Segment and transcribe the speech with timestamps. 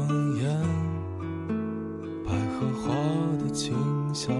[0.00, 0.48] 谎言
[2.24, 2.94] 百合花
[3.38, 3.74] 的清
[4.14, 4.34] 香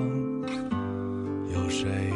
[1.53, 2.11] 有谁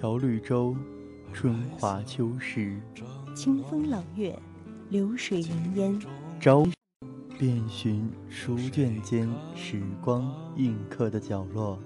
[0.00, 0.74] 桥绿洲，
[1.30, 2.80] 春华秋实，
[3.36, 4.34] 清风朗月，
[4.88, 6.00] 流水云烟。
[6.40, 6.66] 朝
[7.38, 11.78] 遍寻书卷间时光印刻的角落，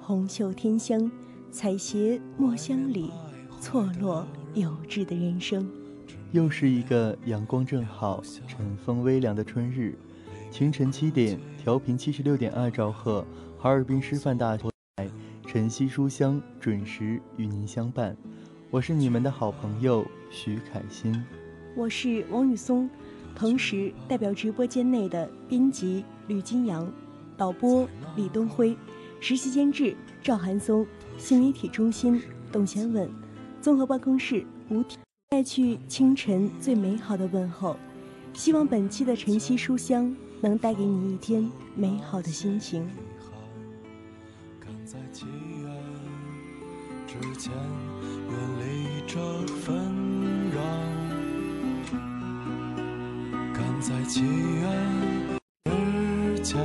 [0.00, 1.08] 红袖添香，
[1.52, 3.12] 采撷墨香里
[3.60, 5.70] 错落有致的人生。
[6.32, 9.96] 又是一个阳光正好、晨风微凉的春日，
[10.50, 13.24] 清晨七点，调频七十六点二兆赫，
[13.56, 14.71] 哈尔滨师范大学。
[15.52, 18.16] 晨曦书香准时与您相伴，
[18.70, 21.22] 我是你们的好朋友徐凯欣，
[21.76, 22.88] 我是王宇松，
[23.34, 26.90] 同时代表直播间内的编辑吕金阳、
[27.36, 27.86] 导播
[28.16, 28.74] 李东辉、
[29.20, 30.86] 实习监制赵寒松、
[31.18, 32.18] 新媒体中心
[32.50, 33.06] 董贤稳、
[33.60, 34.96] 综合办公室吴体，
[35.28, 37.76] 带去清晨最美好的问候，
[38.32, 41.46] 希望本期的晨曦书香能带给你一天
[41.76, 42.88] 美好的心情。
[47.22, 47.52] 之前，
[48.28, 49.70] 远离这纷
[50.50, 50.60] 扰；
[53.54, 54.66] 赶在七月
[55.64, 56.60] 之前，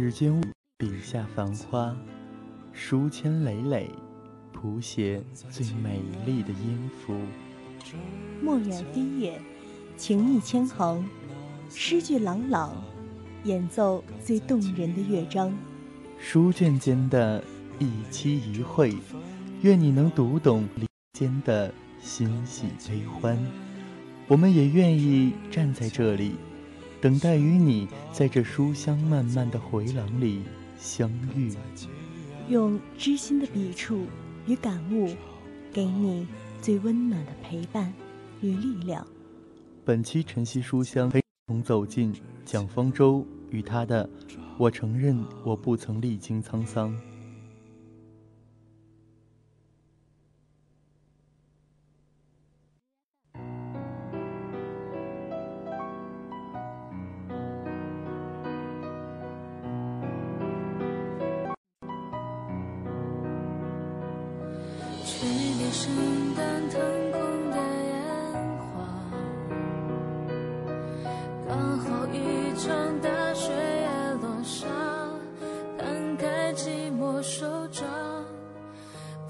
[0.00, 0.40] 指尖
[0.76, 1.92] 笔下繁花，
[2.72, 3.90] 书签累累，
[4.52, 5.20] 谱写
[5.50, 7.16] 最美丽的音符。
[8.40, 9.40] 墨染飞叶，
[9.96, 11.04] 情意千行，
[11.68, 12.76] 诗句朗朗，
[13.42, 15.52] 演奏最动人的乐章。
[16.16, 17.42] 书卷间的
[17.80, 18.94] 一期一会，
[19.62, 23.36] 愿你能读懂里间的欣喜悲欢。
[24.28, 26.36] 我们也愿意站在这里。
[27.00, 30.42] 等待与你在这书香漫漫的回廊里
[30.76, 31.52] 相遇，
[32.48, 34.04] 用知心的笔触
[34.46, 35.14] 与感悟，
[35.72, 36.26] 给你
[36.60, 37.92] 最温暖的陪伴
[38.40, 39.06] 与力量。
[39.84, 42.12] 本期晨曦书香，陪同走进
[42.44, 44.04] 蒋方舟与他的
[44.58, 46.90] 《我承认我不曾历经沧桑》。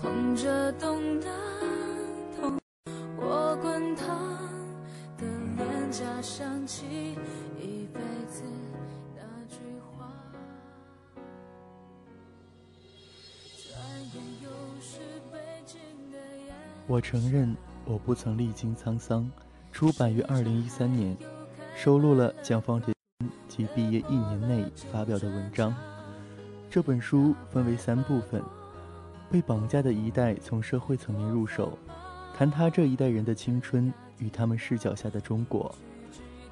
[0.00, 1.26] 捧着冻的
[2.36, 2.58] 痛
[3.16, 4.06] 我滚烫
[5.16, 7.16] 的脸颊想起
[7.60, 7.88] 一
[16.90, 17.54] 我承认，
[17.84, 19.30] 我不曾历经沧桑。
[19.70, 21.14] 出版于二零一三年，
[21.76, 22.94] 收录了蒋方哲
[23.46, 25.74] 及毕业一年内发表的文章。
[26.70, 28.42] 这本书分为三部分：
[29.30, 31.78] 被绑架的一代从社会层面入手，
[32.36, 35.74] 谈他这一代人的青春与他们视角下的中国；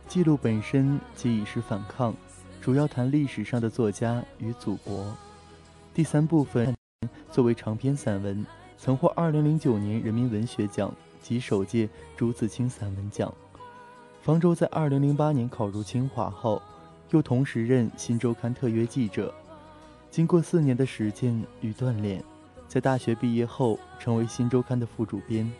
[0.08, 2.14] 记录本身即已是反抗，
[2.60, 5.14] 主要谈历史上的作家与祖国。
[5.94, 6.74] 第三部分
[7.30, 8.44] 作为长篇散文。
[8.78, 13.32] 曾获二零零九年人民文学奖及首届朱自清散文奖。
[14.20, 16.60] 方舟在二零零八年考入清华后，
[17.10, 19.32] 又同时任《新周刊》特约记者。
[20.10, 22.22] 经过四年的实践与锻炼，
[22.68, 25.50] 在大学毕业后成为《新周刊》的副主编。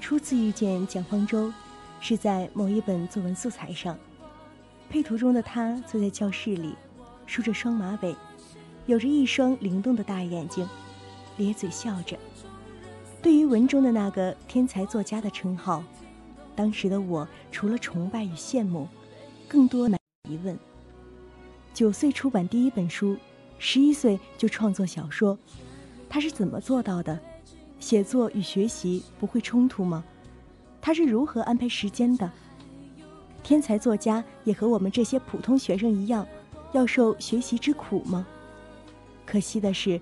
[0.00, 1.52] 初次遇见蒋方舟，
[2.00, 3.96] 是在某一本作文素材上，
[4.88, 6.74] 配图中的他坐在教室里，
[7.26, 8.16] 梳着双马尾，
[8.86, 10.68] 有着一双灵动的大眼睛。
[11.36, 12.18] 咧嘴笑着。
[13.22, 15.84] 对于文中的那个天才作家的称号，
[16.56, 18.88] 当时的我除了崇拜与羡慕，
[19.46, 20.58] 更多难疑问。
[21.72, 23.16] 九岁出版第一本书，
[23.62, 25.38] 十一岁就创作小说，
[26.08, 27.20] 他是怎么做到的？
[27.78, 30.02] 写作与学习不会冲突吗？
[30.80, 32.28] 他是如何安排时间的？
[33.42, 36.26] 天才作家也和我们这些普通学生一样，
[36.72, 38.26] 要受学习之苦吗？
[39.26, 40.00] 可惜的是。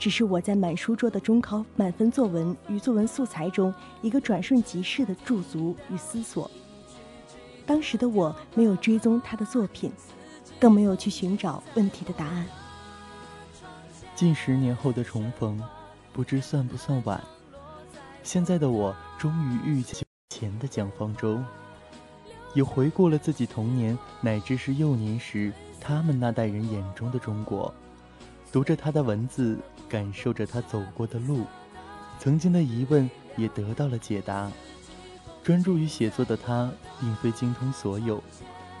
[0.00, 6.48] 只是我在满书桌的中考满分作文与作文素材中一个转瞬即逝的驻足与思索。
[7.66, 9.90] 当时的我没有追踪他的作品，
[10.60, 12.46] 更没有去寻找问题的答案。
[14.18, 15.62] 近十年后的重逢，
[16.12, 17.22] 不知算不算晚？
[18.24, 21.40] 现在的我终于遇见前的蒋方舟，
[22.52, 27.72] 也回顾了自己童年乃至是幼年时他们那代人眼中的中国，
[28.50, 29.56] 读着他的文字。
[29.88, 31.44] 感受着他走过的路，
[32.18, 34.50] 曾经的疑问也得到了解答。
[35.42, 36.70] 专注于写作的他，
[37.00, 38.22] 并非精通所有，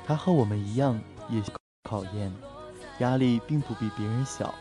[0.04, 1.00] 他和我们一样，
[1.30, 1.40] 也
[1.84, 2.30] 考验，
[2.98, 4.52] 压力并不比别人小。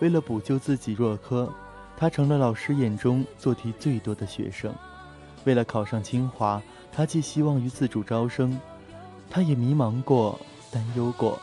[0.00, 1.52] 为了补救自己弱科，
[1.96, 4.74] 他成了老师眼中做题最多的学生。
[5.44, 6.60] 为了考上清华，
[6.92, 8.58] 他寄希望于自主招生，
[9.28, 10.38] 他也迷茫过，
[10.70, 11.38] 担忧过，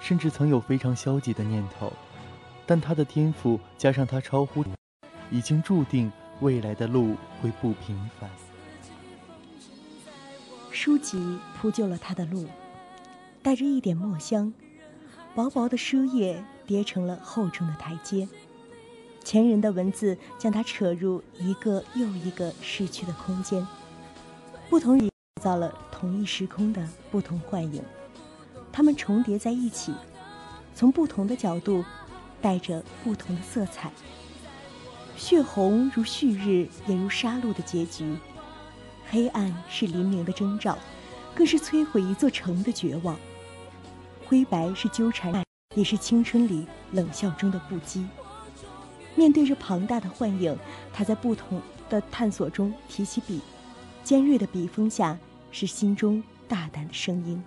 [0.00, 1.92] 甚至曾有非常消极的念头。
[2.66, 4.64] 但他的天赋加上他超乎，
[5.30, 6.10] 已经注定
[6.40, 8.30] 未来的路会不平凡。
[10.70, 12.46] 书籍铺就了他的路，
[13.42, 14.52] 带着一点墨香，
[15.34, 18.28] 薄薄的书页叠成了厚重的台阶。
[19.24, 23.66] 前人的文字将他扯入一个又一个逝去的空间，
[24.68, 27.82] 不同人造了同一时空的不同幻影，
[28.72, 29.92] 它们重叠在一起，
[30.74, 31.84] 从不同的角度。
[32.40, 33.92] 带着不同的色彩，
[35.16, 38.16] 血红如旭日，也如杀戮的结局；
[39.08, 40.76] 黑暗是黎明的征兆，
[41.36, 43.14] 更是摧毁一座城的绝望；
[44.26, 48.04] 灰白是纠缠，也是青春里冷笑中的不羁。
[49.14, 50.56] 面对着庞大的幻影，
[50.92, 51.60] 他在不同
[51.90, 53.40] 的探索中提起笔，
[54.02, 55.18] 尖锐的笔锋下
[55.50, 57.42] 是心中大胆的声音。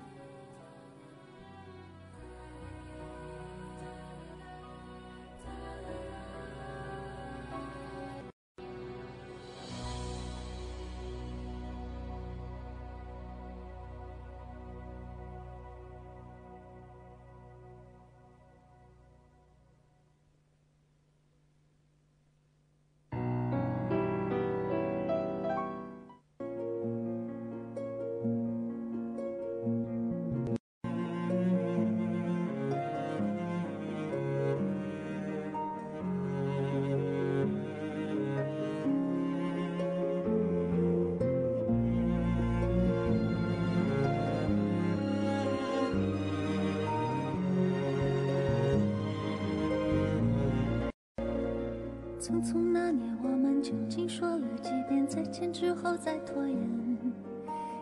[52.35, 56.57] 匆匆那年，我们究竟说了几遍再见之后再拖延？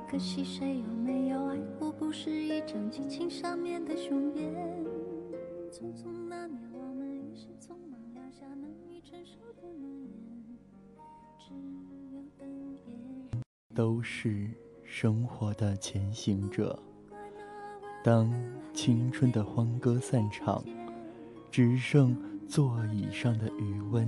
[0.08, 1.92] 可惜谁有没有爱过？
[1.92, 4.54] 不是一张激情上面的雄辩。
[5.72, 10.08] 匆匆那年，我们一时匆忙撂下难以承受的诺言，
[11.40, 11.56] 只
[12.14, 12.48] 有等
[12.86, 13.42] 别人。
[13.74, 14.52] 都是
[14.84, 16.78] 生活的前行者，
[18.04, 18.32] 当
[18.72, 20.64] 青春的欢歌散场，
[21.50, 22.16] 只剩
[22.48, 24.08] 座椅上的余温。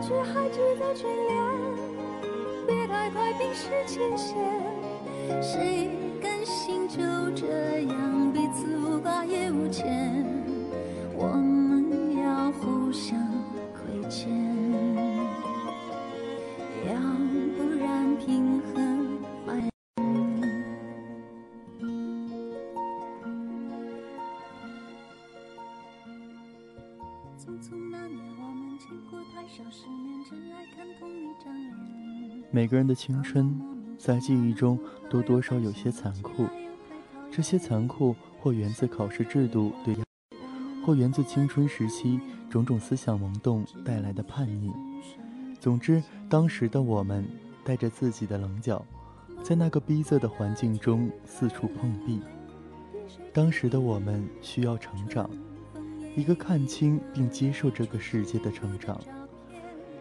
[0.00, 1.36] 却还值得眷恋，
[2.66, 4.36] 别太快冰释前嫌。
[5.42, 5.90] 谁
[6.20, 6.98] 甘心就
[7.34, 10.24] 这样彼此无挂也无牵？
[11.14, 13.18] 我们要互相
[13.74, 14.28] 亏欠，
[32.58, 33.56] 每个人的青春，
[33.96, 34.76] 在记忆中
[35.08, 36.44] 都多少有些残酷。
[37.30, 39.96] 这些残酷或源自考试制度对，
[40.84, 42.18] 或源自青春时期
[42.50, 44.72] 种种思想萌动带来的叛逆。
[45.60, 47.24] 总之，当时的我们
[47.62, 48.84] 带着自己的棱角，
[49.40, 52.20] 在那个逼仄的环境中四处碰壁。
[53.32, 55.30] 当时的我们需要成长，
[56.16, 59.00] 一个看清并接受这个世界的成长。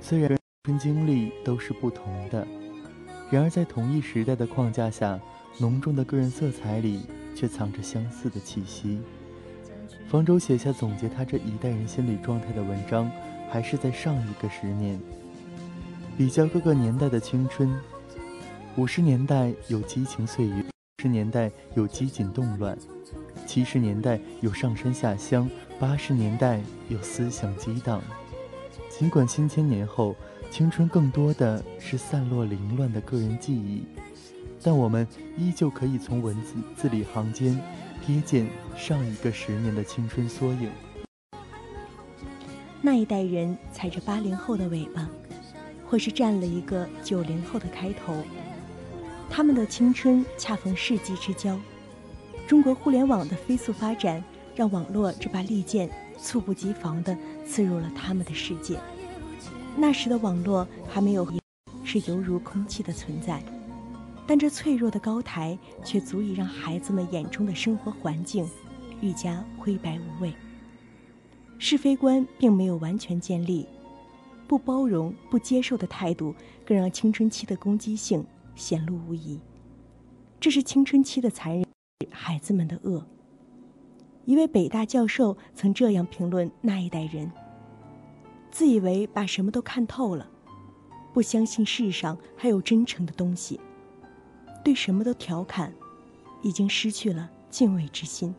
[0.01, 0.35] 虽然。
[0.67, 2.45] 跟经历都是不同的，
[3.31, 5.17] 然而在同一时代的框架下，
[5.59, 8.99] 浓重的个人色彩里却藏着相似的气息。
[10.09, 13.09] 方舟写下总结他这一代人心理状态的文章，
[13.49, 14.99] 还是在上一个十年，
[16.17, 17.73] 比较各个年代的青春。
[18.75, 20.65] 五十年代有激情岁月，
[21.01, 22.77] 十年代有机警动乱，
[23.45, 26.59] 七十年代有上山下乡，八十年代
[26.89, 28.01] 有思想激荡。
[28.89, 30.13] 尽管新千年后。
[30.49, 33.83] 青春更多的是散落凌乱的个人记忆，
[34.63, 37.59] 但我们依旧可以从文字字里行间
[38.05, 40.69] 瞥见上一个十年的青春缩影。
[42.81, 45.07] 那一代人踩着八零后的尾巴，
[45.85, 48.23] 或是占了一个九零后的开头，
[49.29, 51.59] 他们的青春恰逢世纪之交。
[52.47, 54.23] 中国互联网的飞速发展，
[54.55, 58.79] 让网络这把利剑猝不及防地刺入了他们的世界。
[59.79, 61.27] 那时的网络还没有，
[61.83, 63.43] 是犹如空气的存在，
[64.25, 68.49] 但这脆弱的高台却足以让孩子们眼中的生活环境
[69.01, 70.33] 愈加灰白无味。
[71.59, 73.67] 是非观并没有完全建立，
[74.47, 76.33] 不包容、不接受的态度
[76.65, 79.39] 更让青春期的攻击性显露无遗。
[80.39, 81.65] 这是青春期的残忍，
[82.09, 83.05] 孩子们的恶。
[84.25, 87.31] 一位北大教授曾这样评论那一代人。
[88.57, 90.27] 自以为把什么都看透了，
[91.13, 93.61] 不相信世上还有真诚的东西，
[94.63, 95.71] 对什么都调侃，
[96.41, 98.33] 已经失去了敬畏之心。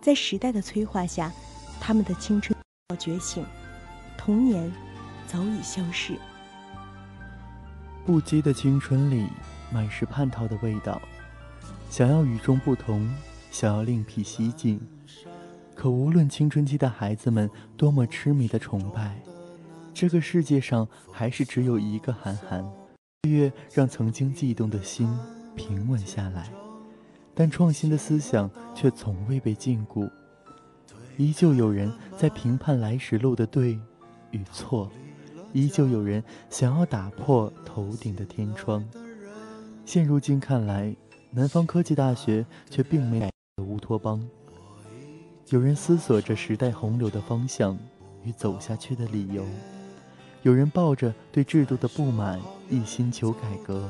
[0.00, 1.30] 在时代的催化下，
[1.78, 3.44] 他们的青春要觉醒，
[4.16, 4.72] 童年
[5.26, 6.16] 早已消逝。
[8.06, 9.26] 不羁的青春里
[9.70, 10.98] 满是叛逃的味道，
[11.90, 13.06] 想要与众不同，
[13.50, 14.80] 想要另辟蹊径。
[15.82, 19.20] 可无论青春期的孩子们多么痴迷的崇拜，
[19.92, 22.64] 这个世界上还是只有一个韩寒。
[23.24, 25.12] 岁月让曾经悸动的心
[25.56, 26.48] 平稳下来，
[27.34, 30.08] 但创新的思想却从未被禁锢。
[31.16, 33.76] 依旧有人在评判来时路的对
[34.30, 34.88] 与错，
[35.52, 38.88] 依旧有人想要打破头顶的天窗。
[39.84, 40.94] 现如今看来，
[41.32, 43.18] 南方科技大学却并没
[43.56, 44.24] 有乌托邦。
[45.52, 47.78] 有人思索着时代洪流的方向
[48.24, 49.44] 与走下去的理由，
[50.40, 52.40] 有人抱着对制度的不满
[52.70, 53.86] 一心求改革，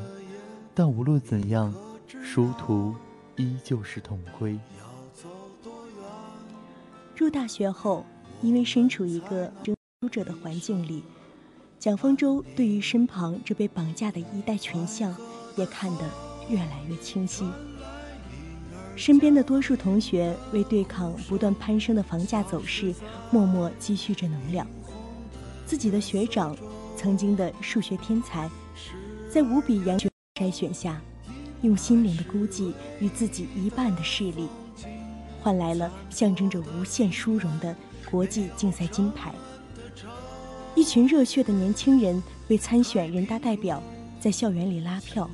[0.75, 1.73] 但无论怎样，
[2.21, 2.93] 殊途
[3.37, 4.59] 依旧是同归。
[7.15, 8.05] 入大学后，
[8.43, 11.05] 因为身处一个争输者的环境里，
[11.79, 15.15] 蒋方舟对于身旁这被绑架的一代群像，
[15.57, 16.11] 也看得
[16.49, 17.49] 越来越清晰。
[18.95, 22.95] 身边的多数同学为对抗不断攀升的房价走势，
[23.31, 24.67] 默默积蓄着能量。
[25.67, 26.57] 自己的学长，
[26.97, 28.49] 曾经的数学天才，
[29.31, 31.01] 在无比严峻筛选下，
[31.63, 34.47] 用心灵的孤寂与自己一半的视力，
[35.41, 37.75] 换来了象征着无限殊荣的
[38.11, 39.33] 国际竞赛金牌。
[40.75, 43.83] 一群热血的年轻人为参选人大代表，
[44.21, 45.29] 在校园里拉票，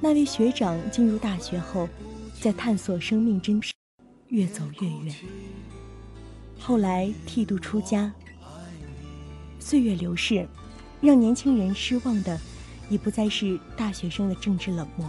[0.00, 1.88] 那位学长进入大学后，
[2.40, 3.70] 在探索生命真实，
[4.28, 5.14] 越走越远。
[6.58, 8.10] 后来剃度出家，
[9.58, 10.48] 岁月流逝，
[11.02, 12.40] 让年轻人失望的，
[12.88, 15.06] 已不再是大学生的政治冷漠，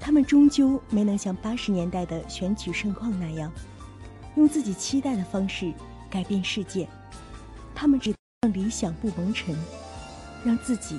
[0.00, 3.52] 他们终究没能像八十年代的选举盛况那样，
[4.34, 5.72] 用自己期待的方式
[6.10, 6.88] 改变世界。
[7.76, 9.56] 他们只让理想不蒙尘，
[10.44, 10.98] 让自己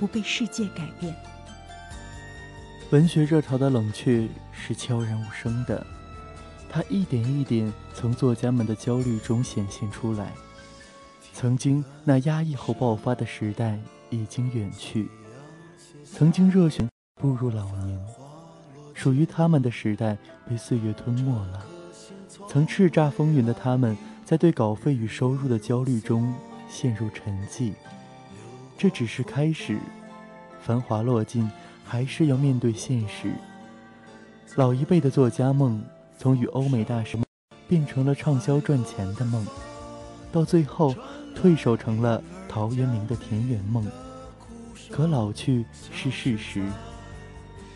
[0.00, 1.14] 不被世界改变。
[2.90, 5.86] 文学热潮的冷却是悄然无声的，
[6.68, 10.32] 它一点一点从作家们的焦虑中显现出来。
[11.32, 13.78] 曾经那压抑后爆发的时代
[14.10, 15.08] 已经远去，
[16.04, 17.96] 曾经热血步入老年，
[18.92, 20.18] 属于他们的时代
[20.48, 21.64] 被岁月吞没了。
[22.48, 26.34] 曾叱咤风云的他们，在对稿费与收入的焦虑中
[26.68, 27.72] 陷入沉寂。
[28.76, 29.78] 这只是开始，
[30.60, 31.48] 繁华落尽。
[31.90, 33.32] 还是要面对现实。
[34.54, 35.82] 老一辈的作家梦，
[36.16, 37.18] 从与欧美大师，
[37.66, 39.44] 变成了畅销赚钱的梦，
[40.30, 40.94] 到最后
[41.34, 43.84] 退守成了陶渊明的田园梦。
[44.88, 46.64] 可老去是事实，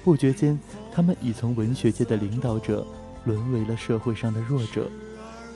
[0.05, 0.57] 不觉间，
[0.93, 2.87] 他们已从文学界的领导者，
[3.25, 4.89] 沦为了社会上的弱者，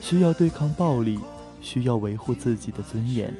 [0.01, 1.17] 需要对抗暴力，
[1.61, 3.33] 需要维护自己的尊严。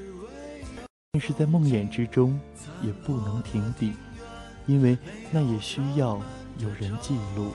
[1.12, 2.40] 但是在梦魇之中，
[2.82, 3.92] 也不能停笔。
[4.70, 4.96] 因为
[5.32, 6.22] 那也需要
[6.60, 7.52] 有人记录。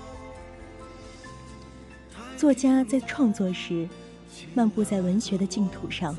[2.37, 3.88] 作家在创作时，
[4.52, 6.16] 漫步在文学的净土上，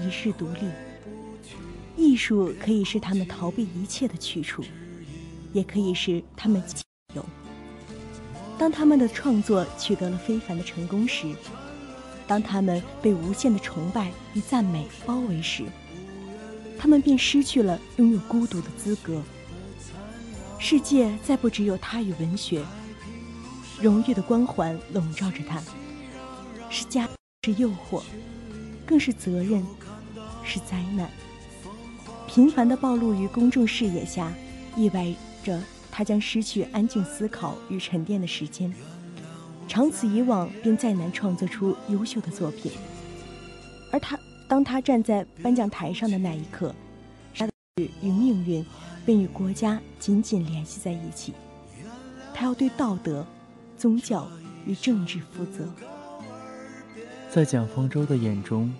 [0.00, 0.70] 一世独立。
[1.96, 4.62] 艺术可以是他们逃避一切的去处，
[5.52, 6.62] 也可以是他们
[7.12, 7.26] 有。
[8.56, 11.26] 当他们的创作取得了非凡的成功时，
[12.28, 15.64] 当他们被无限的崇拜与赞美包围时，
[16.78, 19.20] 他们便失去了拥有孤独的资格。
[20.62, 22.62] 世界再不只有他与文学，
[23.80, 25.60] 荣誉的光环笼罩着他，
[26.68, 27.08] 是家，
[27.42, 28.02] 是诱惑，
[28.84, 29.64] 更是责任，
[30.44, 31.10] 是灾难。
[32.28, 34.30] 频繁的暴露于公众视野下，
[34.76, 38.72] 意味着他将失去安静思考与沉淀的时间，
[39.66, 42.70] 长此以往，便再难创作出优秀的作品。
[43.90, 46.72] 而他，当他站在颁奖台上的那一刻，
[47.34, 47.52] 他的
[48.02, 48.64] 与命运。
[49.04, 51.34] 并与国家紧紧联系在一起。
[52.34, 53.26] 他要对道德、
[53.76, 54.28] 宗教
[54.66, 55.68] 与政治负责。
[57.28, 58.72] 在蒋方舟的眼中，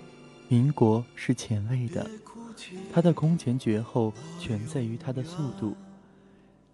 [0.49, 2.11] 民国是前卫的，
[2.93, 5.77] 他的空前绝后全在于他的速度。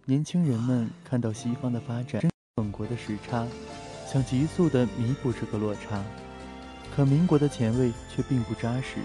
[0.04, 2.22] 年轻人们看到西方的发展，
[2.54, 3.46] 本国的时差，
[4.06, 6.04] 想急速地弥补这个落差，
[6.94, 9.00] 可民国的前卫却并不扎实。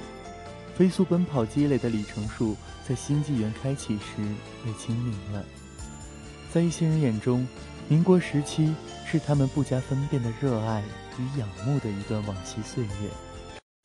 [0.82, 4.15] 飞速奔跑积累的里程数，在新纪元开启时
[4.65, 5.46] 被清零了。
[6.52, 7.48] 在一些人眼中，
[7.88, 8.74] 民国时期
[9.06, 10.84] 是他们不加分辨的热爱
[11.20, 13.12] 与仰慕的一段往昔岁月，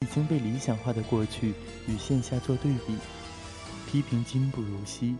[0.00, 1.52] 已经被理想化的过去
[1.86, 2.96] 与线下做对比，
[3.86, 5.16] 批评今不如昔。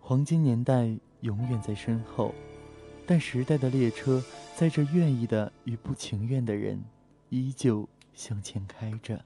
[0.00, 0.88] 黄金年代
[1.20, 2.34] 永远在身后，
[3.06, 4.24] 但时代的列车
[4.56, 6.82] 载着愿意的与不情愿的人，
[7.28, 9.22] 依旧向前开着。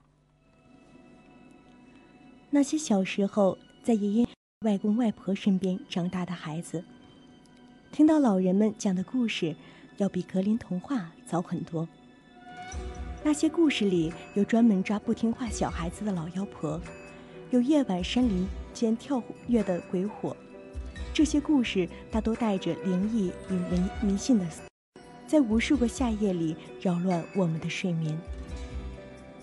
[2.55, 4.27] 那些小时候在爷爷、
[4.67, 6.85] 外公、外婆身边长大的孩子，
[7.91, 9.57] 听到老人们讲的故事，
[9.97, 11.89] 要比格林童话早很多。
[13.25, 16.79] 那些故事里有专门抓不听话小孩子的老妖婆，
[17.53, 20.37] 有夜晚山林间跳跃的鬼火。
[21.15, 24.47] 这些故事大多带着灵异与迷迷信的，
[25.27, 28.15] 在无数个夏夜里扰乱我们的睡眠。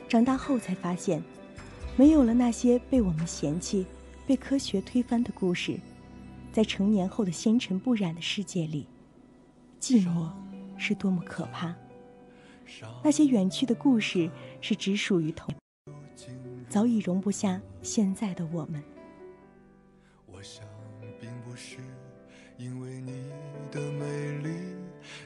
[0.07, 1.23] 长大后才发现。
[1.99, 3.85] 没有了那些被我们嫌弃、
[4.25, 5.77] 被科学推翻的故事，
[6.49, 8.87] 在成年后的纤尘不染的世界里，
[9.81, 10.31] 寂寞
[10.77, 11.75] 是多么可怕。
[13.03, 14.31] 那些远去的故事
[14.61, 15.53] 是只属于童，
[16.69, 18.81] 早已容不下现在的我们。
[20.25, 20.63] 我想，
[21.19, 21.79] 并不是
[22.57, 23.29] 因为你
[23.73, 24.49] 的美丽，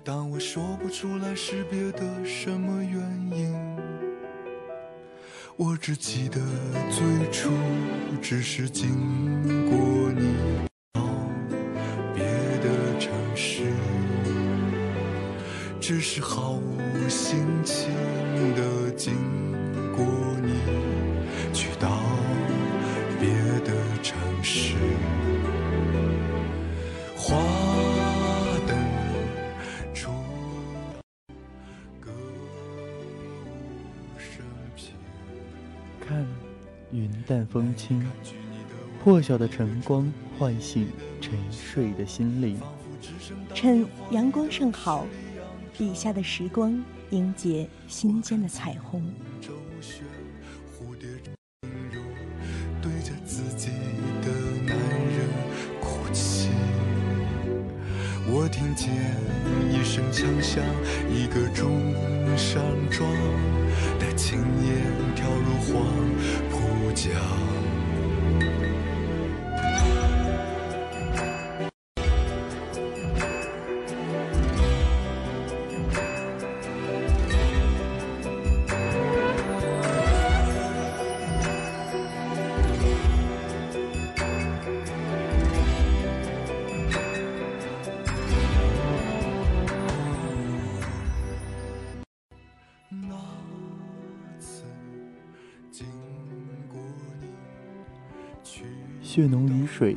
[0.03, 3.82] 但我说不出来是别的什么原因。
[5.55, 6.41] 我只记得
[6.89, 7.51] 最初
[8.21, 8.89] 只是经
[9.69, 10.33] 过你
[10.93, 11.05] 到
[12.15, 13.71] 别的城市，
[15.79, 17.91] 只是毫无心情
[18.55, 19.13] 的经
[37.25, 38.05] 淡风轻，
[39.03, 40.87] 破晓的晨光唤醒
[41.21, 42.57] 沉睡的心灵。
[43.53, 45.05] 趁阳光尚好，
[45.77, 49.03] 笔下的时光迎接心间的彩虹。
[52.81, 53.69] 对着自己
[54.21, 54.29] 的
[54.65, 55.29] 男人
[55.79, 56.49] 哭泣，
[58.27, 58.91] 我听见
[59.71, 60.61] 一声枪响，
[61.09, 61.93] 一个钟
[62.35, 63.09] 山庄，
[63.99, 64.81] 的青年
[65.15, 65.85] 跳入黄
[67.09, 67.52] 浦
[99.15, 99.95] 血浓于水，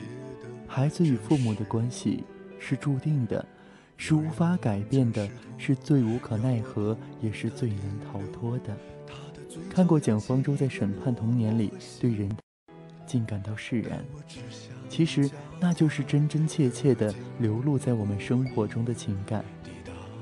[0.69, 2.23] 孩子与父母的关系
[2.59, 3.43] 是注定的，
[3.97, 5.27] 是无法改变的，
[5.57, 8.77] 是最无可奈何，也是最难逃脱的。
[9.71, 12.31] 看过蒋方舟在《审判童年》里对人，
[13.07, 14.05] 竟感到释然。
[14.91, 19.43] 其实那就是真真切切的流露在我们生活中的情感，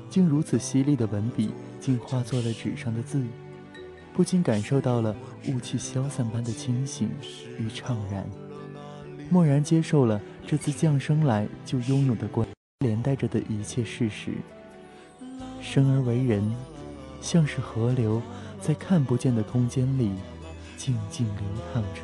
[0.09, 1.49] 竟如此犀利的文笔，
[1.81, 3.21] 竟化作了纸上的字，
[4.13, 5.13] 不禁感受到了
[5.49, 7.09] 雾气消散般的清醒
[7.59, 8.25] 与怅然。
[9.29, 12.47] 默然接受了这次降生来就拥有的关，
[12.79, 14.33] 连带着的一切事实。
[15.61, 16.55] 生而为人，
[17.21, 18.21] 像是河流，
[18.61, 20.11] 在看不见的空间里
[20.77, 22.01] 静静流淌着。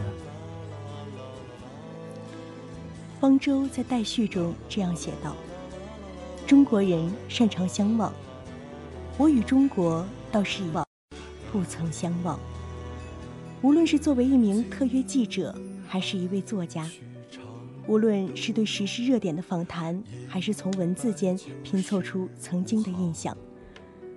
[3.20, 5.36] 方舟在待续中这样写道
[6.48, 8.12] ：“中国人擅长相望，
[9.18, 10.84] 我与中国倒是一望，
[11.52, 12.40] 不曾相望。
[13.62, 15.56] 无论是作为一名特约记者，
[15.88, 16.90] 还是一位作家。”
[17.92, 23.36] 无论是对时事热点的访谈，还是从文字间拼凑出曾经的印象，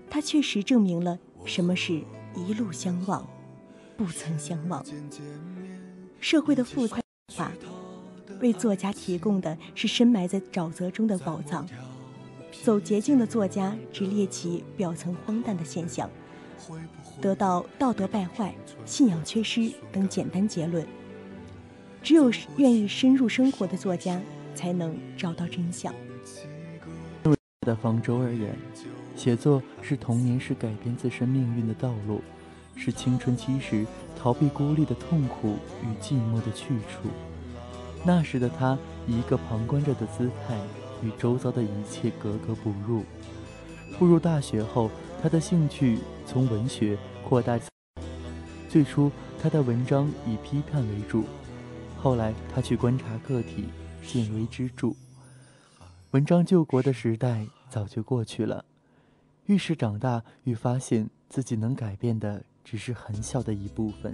[0.08, 2.00] 它确实证明了什么是
[2.37, 3.28] 一路相望，
[3.96, 4.80] 不曾相忘。
[6.20, 6.98] 社会的复杂
[7.34, 7.50] 化，
[8.40, 11.66] 为作家提供的是深埋在沼泽中的宝藏。
[12.62, 16.08] 走捷径的作家只猎奇表层荒诞的现象，
[17.20, 20.87] 得到道德败坏、信仰缺失等简单结论。
[22.04, 24.20] 只有愿意深入生活的作家，
[24.54, 25.92] 才能找到真相。
[27.62, 28.54] 的方舟而言，
[29.16, 32.20] 写作是童年时改变自身命运的道路，
[32.76, 33.86] 是青春期时
[34.18, 37.08] 逃避孤立的痛苦与寂寞的去处。
[38.04, 40.54] 那时的他以一个旁观者的姿态，
[41.02, 43.02] 与周遭的一切格格不入。
[43.98, 44.90] 步入大学后，
[45.22, 47.58] 他的兴趣从文学扩大。
[48.68, 51.24] 最初，他的文章以批判为主。
[52.04, 53.64] 后来，他去观察个体，
[54.06, 54.92] 见微知著。
[56.10, 58.62] 文章救国的时代早就过去了。
[59.46, 64.12] 愈是长大，愈发现自己能改变的只是很小的一部分。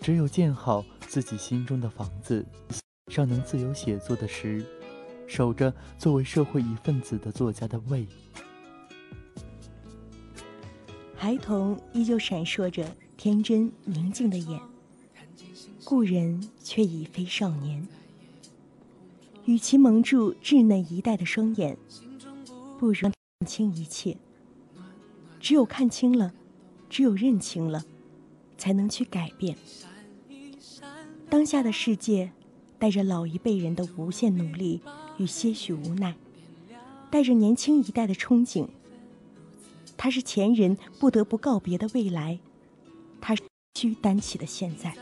[0.00, 2.44] 只有建好自己心中的房子，
[3.06, 4.66] 尚能自由写作的时，
[5.28, 8.04] 守着作为社会一份子的作家的胃。
[11.14, 12.84] 孩童依旧闪烁着
[13.16, 14.60] 天真宁静的眼。
[15.90, 17.84] 故人却已非少年，
[19.44, 21.76] 与其蒙住稚嫩一代的双眼，
[22.78, 23.12] 不如看
[23.44, 24.16] 清一切。
[25.40, 26.32] 只有看清了，
[26.88, 27.84] 只有认清了，
[28.56, 29.56] 才能去改变。
[31.28, 32.30] 当下的世界，
[32.78, 34.80] 带着老一辈人的无限努力
[35.18, 36.14] 与些许无奈，
[37.10, 38.68] 带着年轻一代的憧憬。
[39.96, 42.38] 它是前人不得不告别的未来，
[43.20, 43.42] 它是
[43.74, 44.96] 需担起的现在。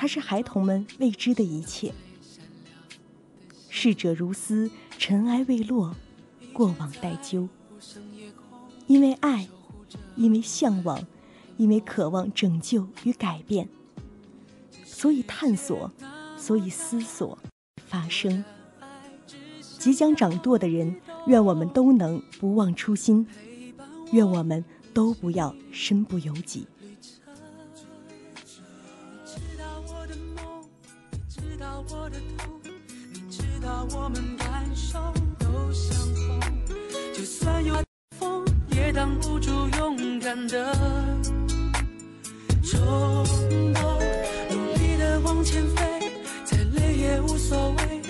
[0.00, 1.92] 它是孩童们未知的一切。
[3.68, 5.96] 逝者如斯，尘埃未落，
[6.52, 7.48] 过往待究。
[8.86, 9.48] 因为爱，
[10.14, 11.04] 因为向往，
[11.56, 13.68] 因为渴望拯救与改变，
[14.84, 15.90] 所以探索，
[16.36, 17.36] 所以思索，
[17.88, 18.44] 发生。
[19.80, 20.94] 即将掌舵的人，
[21.26, 23.26] 愿我们都能不忘初心，
[24.12, 26.68] 愿我们都不要身不由己。
[33.68, 34.98] 把我们感受
[35.38, 36.40] 都相同。
[37.12, 37.74] 就算有
[38.18, 40.74] 风，也挡不住勇敢的
[42.64, 42.82] 冲
[43.74, 43.82] 动。
[44.48, 45.82] 努力的往前飞，
[46.46, 48.00] 再累也无所谓。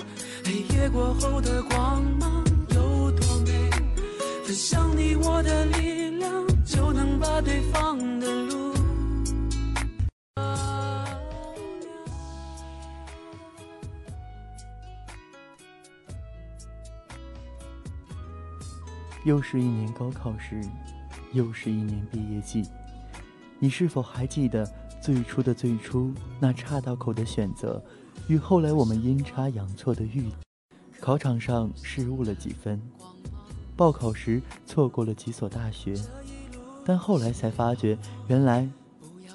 [0.45, 3.69] 黑夜过后的光芒有多美？
[4.45, 7.98] 分享你我的力量，就能把对方
[19.29, 20.59] 又是一年高考时，
[21.33, 22.65] 又是一年毕业季。
[23.59, 24.67] 你是否还记得
[24.99, 27.79] 最初的最初那岔道口的选择，
[28.27, 30.31] 与后来我们阴差阳错的遇？
[30.99, 32.81] 考场上失误了几分，
[33.75, 35.93] 报考时错过了几所大学，
[36.83, 37.95] 但后来才发觉，
[38.29, 38.67] 原来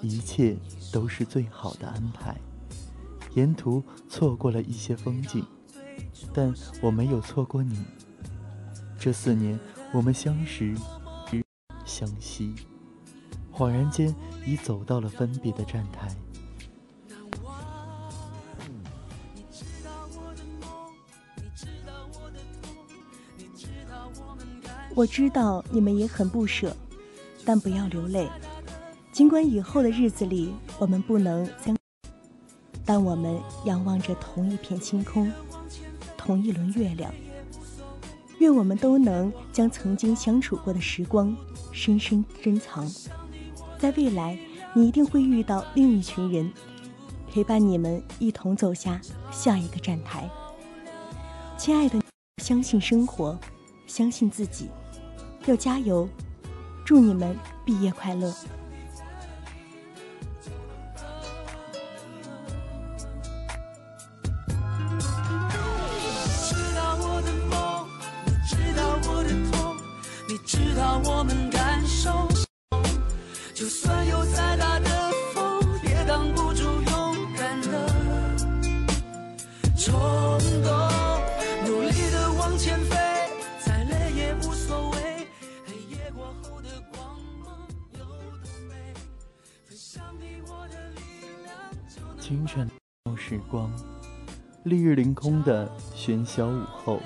[0.02, 0.56] 一切
[0.92, 2.34] 都是最好的安排。
[3.34, 5.46] 沿途错过了一些风景，
[6.32, 6.52] 但
[6.82, 7.78] 我没有错过你。
[8.98, 9.56] 这四年，
[9.94, 10.74] 我们相识、
[11.84, 12.52] 相惜，
[13.52, 14.12] 恍然间
[14.44, 16.12] 已走到了分别的站台。
[24.96, 26.76] 我知道你们也很不舍，
[27.44, 28.28] 但不要流泪。
[29.12, 31.76] 尽管以后的日子里我们不能相，
[32.84, 35.32] 但我们仰望着同一片星空，
[36.18, 37.14] 同一轮月亮。
[38.44, 41.34] 愿我们都能将曾经相处过的时光
[41.72, 42.86] 深深珍藏，
[43.78, 44.38] 在未来，
[44.74, 46.52] 你一定会遇到另一群人，
[47.32, 49.00] 陪伴你们一同走下
[49.32, 50.30] 下一个站台。
[51.56, 51.98] 亲爱的，
[52.42, 53.38] 相信生活，
[53.86, 54.68] 相信自己。
[55.46, 56.06] 要加油！
[56.84, 58.30] 祝你们毕业快乐！
[94.94, 97.00] 凌空的喧嚣午后，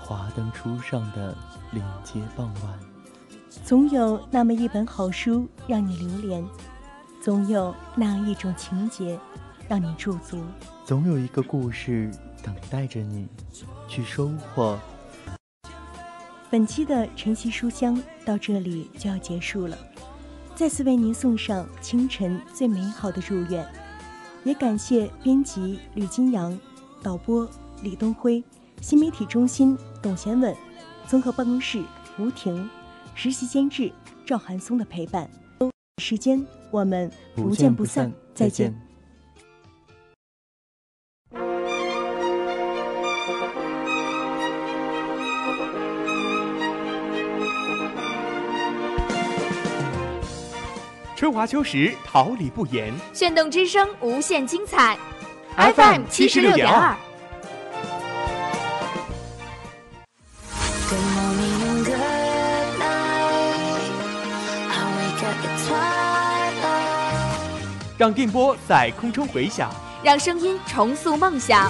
[0.00, 1.36] 华灯初上的
[1.72, 2.78] 临街傍晚，
[3.64, 6.44] 总有那么一本好书让你流连，
[7.22, 9.18] 总有那样一种情节
[9.68, 10.42] 让你驻足，
[10.84, 12.10] 总有一个故事
[12.42, 13.26] 等待着你
[13.86, 14.78] 去收获。
[16.50, 19.76] 本期的晨曦书香到这里就要结束了，
[20.54, 23.66] 再次为您送上清晨最美好的祝愿。
[24.44, 26.58] 也感谢编辑吕金阳、
[27.02, 27.48] 导播
[27.82, 28.42] 李东辉、
[28.80, 30.54] 新媒体中心董贤稳、
[31.06, 31.82] 综合办公室
[32.18, 32.68] 吴婷、
[33.14, 33.90] 实习监制
[34.26, 35.28] 赵寒松的陪伴。
[36.02, 38.74] 时间我们不见不散，再见。
[51.16, 52.94] 春华秋实，桃李不言。
[53.12, 54.96] 炫动之声，无限精彩。
[55.58, 56.96] FM 七十六点二。
[67.96, 69.68] 让电波在空中回响，
[70.04, 71.68] 让声音重塑梦想。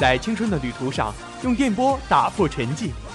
[0.00, 2.90] 在青春的旅途上，用电波打破沉寂，